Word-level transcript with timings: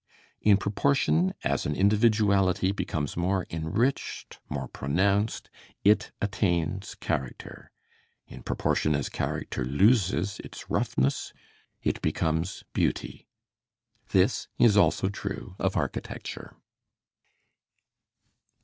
In 0.41 0.57
proportion 0.57 1.35
as 1.43 1.67
an 1.67 1.75
individuality 1.75 2.71
becomes 2.71 3.15
more 3.15 3.45
enriched, 3.51 4.39
more 4.49 4.67
pronounced, 4.67 5.47
it 5.83 6.11
attains 6.19 6.95
character; 6.95 7.71
in 8.25 8.41
proportion 8.41 8.95
as 8.95 9.09
character 9.09 9.63
loses 9.63 10.39
its 10.39 10.71
roughness 10.71 11.33
it 11.83 12.01
becomes 12.01 12.63
beauty. 12.73 13.27
This 14.09 14.47
is 14.57 14.75
also 14.75 15.07
true 15.07 15.55
of 15.59 15.77
architecture. 15.77 16.55